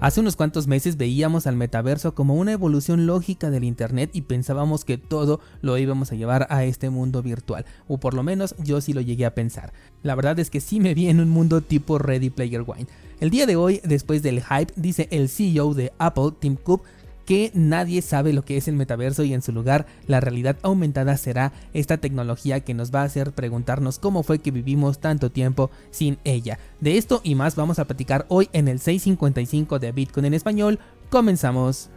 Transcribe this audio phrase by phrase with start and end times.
[0.00, 4.84] Hace unos cuantos meses veíamos al metaverso como una evolución lógica del Internet y pensábamos
[4.84, 8.80] que todo lo íbamos a llevar a este mundo virtual, o por lo menos yo
[8.80, 9.72] sí lo llegué a pensar.
[10.04, 12.86] La verdad es que sí me vi en un mundo tipo Ready Player Wine.
[13.18, 16.84] El día de hoy, después del hype, dice el CEO de Apple, Tim Cook,
[17.28, 21.14] que nadie sabe lo que es el metaverso y en su lugar la realidad aumentada
[21.18, 25.70] será esta tecnología que nos va a hacer preguntarnos cómo fue que vivimos tanto tiempo
[25.90, 26.58] sin ella.
[26.80, 30.78] De esto y más vamos a platicar hoy en el 655 de Bitcoin en español.
[31.10, 31.90] Comenzamos.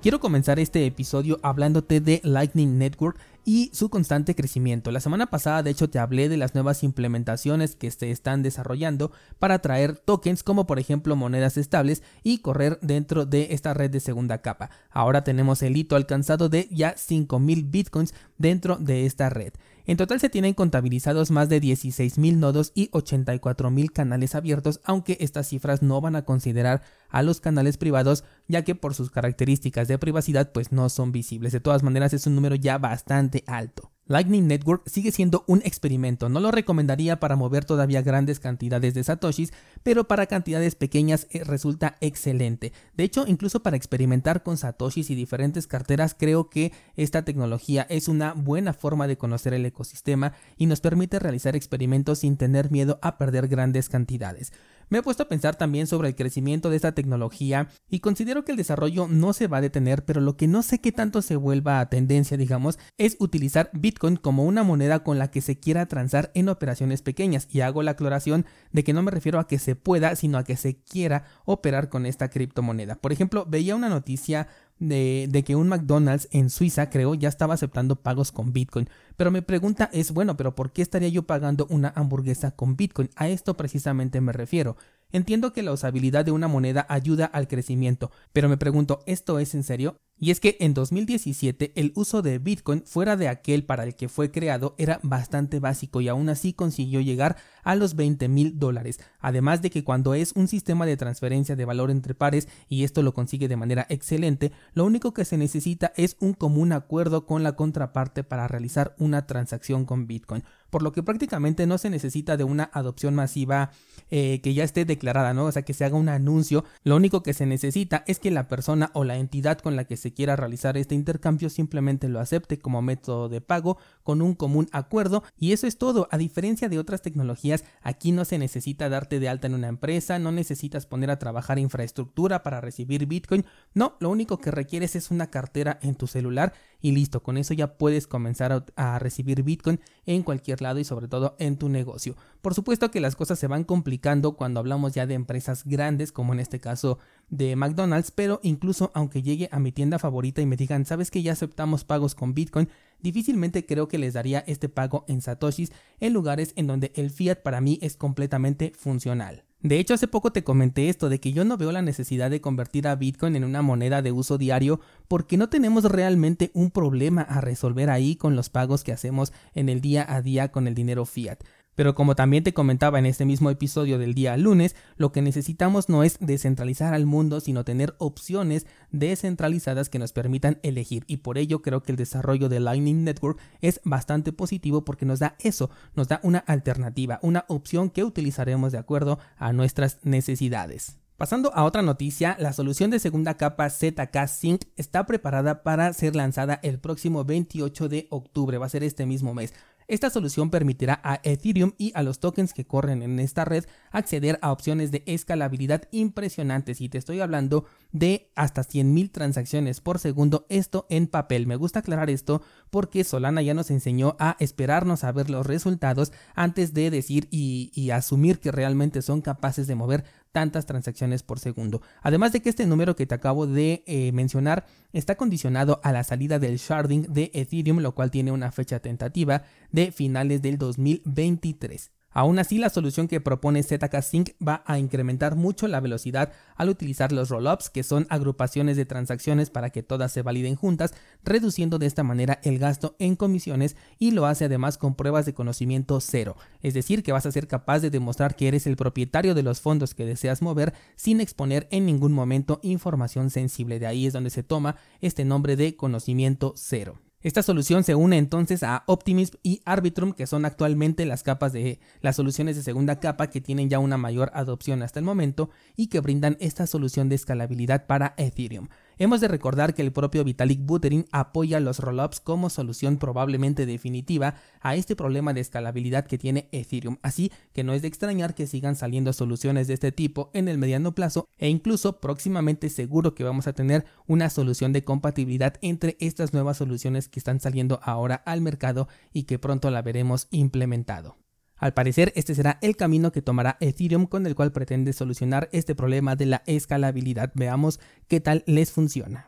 [0.00, 4.90] Quiero comenzar este episodio hablándote de Lightning Network y su constante crecimiento.
[4.90, 9.12] La semana pasada de hecho te hablé de las nuevas implementaciones que se están desarrollando
[9.38, 14.00] para traer tokens como por ejemplo monedas estables y correr dentro de esta red de
[14.00, 14.70] segunda capa.
[14.90, 19.52] Ahora tenemos el hito alcanzado de ya 5000 bitcoins dentro de esta red.
[19.88, 25.46] En total se tienen contabilizados más de 16.000 nodos y 84.000 canales abiertos, aunque estas
[25.46, 29.98] cifras no van a considerar a los canales privados, ya que por sus características de
[29.98, 31.52] privacidad pues no son visibles.
[31.52, 33.92] De todas maneras es un número ya bastante alto.
[34.08, 39.02] Lightning Network sigue siendo un experimento, no lo recomendaría para mover todavía grandes cantidades de
[39.02, 42.72] satoshis, pero para cantidades pequeñas eh, resulta excelente.
[42.96, 48.06] De hecho, incluso para experimentar con satoshis y diferentes carteras, creo que esta tecnología es
[48.06, 53.00] una buena forma de conocer el ecosistema y nos permite realizar experimentos sin tener miedo
[53.02, 54.52] a perder grandes cantidades.
[54.88, 58.52] Me he puesto a pensar también sobre el crecimiento de esta tecnología y considero que
[58.52, 61.34] el desarrollo no se va a detener, pero lo que no sé qué tanto se
[61.34, 65.86] vuelva a tendencia, digamos, es utilizar Bitcoin como una moneda con la que se quiera
[65.86, 67.48] transar en operaciones pequeñas.
[67.50, 70.44] Y hago la aclaración de que no me refiero a que se pueda, sino a
[70.44, 72.94] que se quiera operar con esta criptomoneda.
[72.94, 74.46] Por ejemplo, veía una noticia
[74.78, 78.88] de, que un McDonald's en Suiza, creo, ya estaba aceptando pagos con Bitcoin.
[79.16, 83.10] Pero mi pregunta es, bueno, pero ¿por qué estaría yo pagando una hamburguesa con Bitcoin?
[83.16, 84.76] A esto precisamente me refiero.
[85.12, 89.54] Entiendo que la usabilidad de una moneda ayuda al crecimiento, pero me pregunto, ¿esto es
[89.54, 89.98] en serio?
[90.18, 94.08] Y es que en 2017 el uso de Bitcoin fuera de aquel para el que
[94.08, 98.98] fue creado era bastante básico y aún así consiguió llegar a los 20 mil dólares.
[99.20, 103.02] Además de que cuando es un sistema de transferencia de valor entre pares y esto
[103.02, 107.42] lo consigue de manera excelente, lo único que se necesita es un común acuerdo con
[107.42, 112.36] la contraparte para realizar una transacción con Bitcoin por lo que prácticamente no se necesita
[112.36, 113.70] de una adopción masiva
[114.10, 115.46] eh, que ya esté declarada, ¿no?
[115.46, 116.64] O sea, que se haga un anuncio.
[116.84, 119.96] Lo único que se necesita es que la persona o la entidad con la que
[119.96, 124.68] se quiera realizar este intercambio simplemente lo acepte como método de pago con un común
[124.72, 126.08] acuerdo y eso es todo.
[126.10, 130.18] A diferencia de otras tecnologías, aquí no se necesita darte de alta en una empresa,
[130.18, 133.44] no necesitas poner a trabajar infraestructura para recibir Bitcoin.
[133.74, 136.52] No, lo único que requieres es una cartera en tu celular
[136.86, 141.08] y listo, con eso ya puedes comenzar a, recibir Bitcoin en cualquier lado y sobre
[141.08, 142.14] todo en tu negocio.
[142.40, 146.32] Por supuesto que las cosas se van complicando cuando hablamos ya de empresas grandes, como
[146.32, 150.54] en este caso de McDonald's, pero incluso aunque llegue a mi tienda favorita y me
[150.54, 152.68] digan, sabes que ya aceptamos pagos con Bitcoin,
[153.00, 157.42] difícilmente creo que les daría este pago en satoshis en lugares en donde el fiat
[157.42, 159.45] para mí es completamente funcional.
[159.62, 162.40] De hecho, hace poco te comenté esto de que yo no veo la necesidad de
[162.40, 167.22] convertir a Bitcoin en una moneda de uso diario porque no tenemos realmente un problema
[167.22, 170.74] a resolver ahí con los pagos que hacemos en el día a día con el
[170.74, 171.38] dinero fiat.
[171.76, 175.88] Pero como también te comentaba en este mismo episodio del día lunes, lo que necesitamos
[175.88, 181.04] no es descentralizar al mundo, sino tener opciones descentralizadas que nos permitan elegir.
[181.06, 185.20] Y por ello creo que el desarrollo de Lightning Network es bastante positivo porque nos
[185.20, 190.98] da eso, nos da una alternativa, una opción que utilizaremos de acuerdo a nuestras necesidades.
[191.16, 196.14] Pasando a otra noticia, la solución de segunda capa ZK Sync está preparada para ser
[196.14, 199.54] lanzada el próximo 28 de octubre, va a ser este mismo mes.
[199.88, 204.38] Esta solución permitirá a Ethereum y a los tokens que corren en esta red acceder
[204.42, 210.44] a opciones de escalabilidad impresionantes y te estoy hablando de hasta 100.000 transacciones por segundo,
[210.48, 211.46] esto en papel.
[211.46, 216.12] Me gusta aclarar esto porque Solana ya nos enseñó a esperarnos a ver los resultados
[216.34, 220.04] antes de decir y, y asumir que realmente son capaces de mover
[220.36, 221.80] tantas transacciones por segundo.
[222.02, 226.04] Además de que este número que te acabo de eh, mencionar está condicionado a la
[226.04, 231.90] salida del sharding de Ethereum, lo cual tiene una fecha tentativa de finales del 2023.
[232.16, 236.70] Aún así, la solución que propone ZK Sync va a incrementar mucho la velocidad al
[236.70, 241.78] utilizar los rollups, que son agrupaciones de transacciones para que todas se validen juntas, reduciendo
[241.78, 246.00] de esta manera el gasto en comisiones y lo hace además con pruebas de conocimiento
[246.00, 249.42] cero, es decir, que vas a ser capaz de demostrar que eres el propietario de
[249.42, 253.78] los fondos que deseas mover sin exponer en ningún momento información sensible.
[253.78, 256.98] De ahí es donde se toma este nombre de conocimiento cero.
[257.26, 261.80] Esta solución se une entonces a Optimism y Arbitrum, que son actualmente las capas de
[262.00, 265.88] las soluciones de segunda capa que tienen ya una mayor adopción hasta el momento y
[265.88, 268.68] que brindan esta solución de escalabilidad para Ethereum.
[268.98, 274.36] Hemos de recordar que el propio Vitalik Buterin apoya los rollups como solución probablemente definitiva
[274.62, 278.46] a este problema de escalabilidad que tiene Ethereum, así que no es de extrañar que
[278.46, 283.24] sigan saliendo soluciones de este tipo en el mediano plazo e incluso próximamente seguro que
[283.24, 288.14] vamos a tener una solución de compatibilidad entre estas nuevas soluciones que están saliendo ahora
[288.24, 291.25] al mercado y que pronto la veremos implementado.
[291.56, 295.74] Al parecer, este será el camino que tomará Ethereum con el cual pretende solucionar este
[295.74, 297.32] problema de la escalabilidad.
[297.34, 299.26] Veamos qué tal les funciona.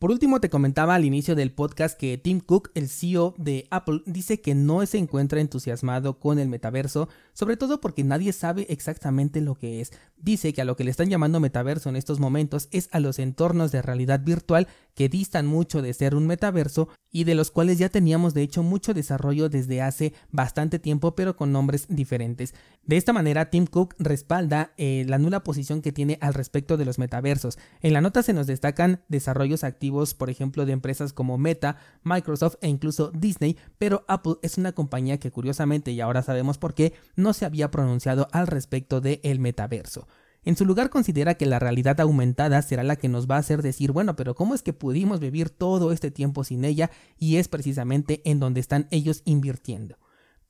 [0.00, 4.00] Por último, te comentaba al inicio del podcast que Tim Cook, el CEO de Apple,
[4.06, 9.42] dice que no se encuentra entusiasmado con el metaverso, sobre todo porque nadie sabe exactamente
[9.42, 9.92] lo que es.
[10.16, 13.18] Dice que a lo que le están llamando metaverso en estos momentos es a los
[13.18, 17.78] entornos de realidad virtual que distan mucho de ser un metaverso y de los cuales
[17.78, 22.54] ya teníamos de hecho mucho desarrollo desde hace bastante tiempo pero con nombres diferentes.
[22.84, 26.84] De esta manera, Tim Cook respalda eh, la nula posición que tiene al respecto de
[26.84, 27.58] los metaversos.
[27.82, 32.56] En la nota se nos destacan desarrollos activos por ejemplo, de empresas como Meta, Microsoft
[32.60, 36.94] e incluso Disney, pero Apple es una compañía que curiosamente, y ahora sabemos por qué,
[37.16, 40.06] no se había pronunciado al respecto del el metaverso.
[40.42, 43.60] En su lugar considera que la realidad aumentada será la que nos va a hacer
[43.60, 46.90] decir, bueno, pero ¿cómo es que pudimos vivir todo este tiempo sin ella?
[47.18, 49.98] Y es precisamente en donde están ellos invirtiendo.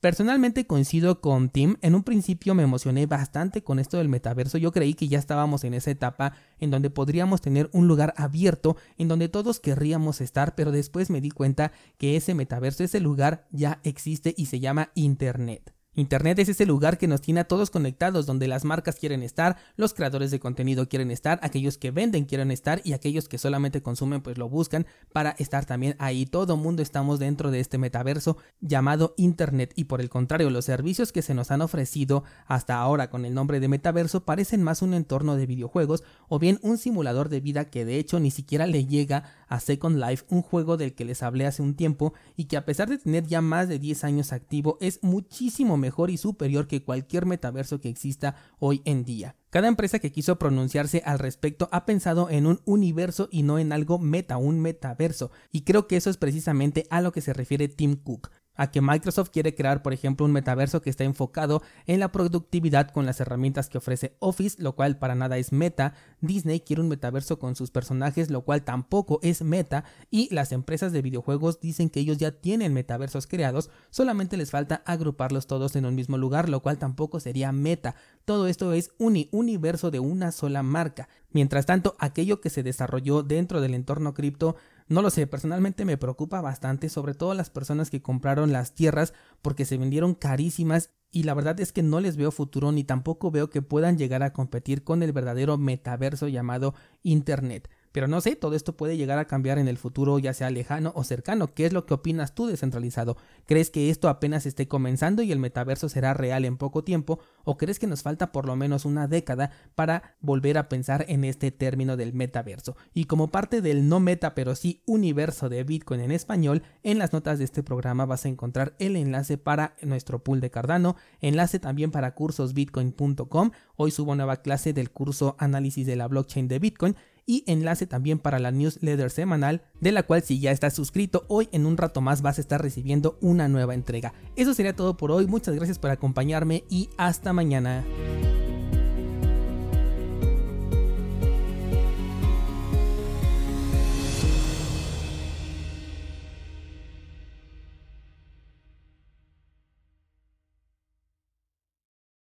[0.01, 4.71] Personalmente coincido con Tim, en un principio me emocioné bastante con esto del metaverso, yo
[4.71, 9.07] creí que ya estábamos en esa etapa en donde podríamos tener un lugar abierto en
[9.07, 13.79] donde todos querríamos estar, pero después me di cuenta que ese metaverso, ese lugar ya
[13.83, 15.71] existe y se llama Internet.
[15.93, 19.57] Internet es ese lugar que nos tiene a todos conectados, donde las marcas quieren estar,
[19.75, 23.81] los creadores de contenido quieren estar, aquellos que venden quieren estar y aquellos que solamente
[23.81, 26.25] consumen pues lo buscan para estar también ahí.
[26.25, 31.11] Todo mundo estamos dentro de este metaverso llamado Internet y por el contrario los servicios
[31.11, 34.93] que se nos han ofrecido hasta ahora con el nombre de metaverso parecen más un
[34.93, 38.85] entorno de videojuegos o bien un simulador de vida que de hecho ni siquiera le
[38.85, 42.55] llega a Second Life, un juego del que les hablé hace un tiempo y que
[42.55, 46.67] a pesar de tener ya más de 10 años activo es muchísimo mejor y superior
[46.67, 49.35] que cualquier metaverso que exista hoy en día.
[49.49, 53.73] Cada empresa que quiso pronunciarse al respecto ha pensado en un universo y no en
[53.73, 57.67] algo meta, un metaverso, y creo que eso es precisamente a lo que se refiere
[57.67, 58.31] Tim Cook
[58.61, 62.91] a que Microsoft quiere crear, por ejemplo, un metaverso que está enfocado en la productividad
[62.91, 65.95] con las herramientas que ofrece Office, lo cual para nada es meta.
[66.19, 69.83] Disney quiere un metaverso con sus personajes, lo cual tampoco es meta.
[70.11, 74.83] Y las empresas de videojuegos dicen que ellos ya tienen metaversos creados, solamente les falta
[74.85, 77.95] agruparlos todos en un mismo lugar, lo cual tampoco sería meta.
[78.25, 81.09] Todo esto es un universo de una sola marca.
[81.31, 84.55] Mientras tanto, aquello que se desarrolló dentro del entorno cripto
[84.91, 89.13] no lo sé, personalmente me preocupa bastante, sobre todo las personas que compraron las tierras
[89.41, 93.31] porque se vendieron carísimas y la verdad es que no les veo futuro ni tampoco
[93.31, 96.73] veo que puedan llegar a competir con el verdadero metaverso llamado
[97.03, 97.69] Internet.
[97.91, 100.91] Pero no sé, todo esto puede llegar a cambiar en el futuro, ya sea lejano
[100.95, 101.53] o cercano.
[101.53, 103.17] ¿Qué es lo que opinas tú descentralizado?
[103.45, 107.19] ¿Crees que esto apenas esté comenzando y el metaverso será real en poco tiempo?
[107.43, 111.23] ¿O crees que nos falta por lo menos una década para volver a pensar en
[111.23, 112.75] este término del metaverso?
[112.93, 117.13] Y como parte del no meta pero sí universo de Bitcoin en español, en las
[117.13, 121.59] notas de este programa vas a encontrar el enlace para nuestro pool de Cardano, enlace
[121.59, 123.51] también para cursosbitcoin.com.
[123.75, 126.95] Hoy subo nueva clase del curso análisis de la blockchain de Bitcoin
[127.31, 131.47] y enlace también para la newsletter semanal, de la cual si ya estás suscrito, hoy
[131.53, 134.13] en un rato más vas a estar recibiendo una nueva entrega.
[134.35, 137.85] Eso sería todo por hoy, muchas gracias por acompañarme y hasta mañana.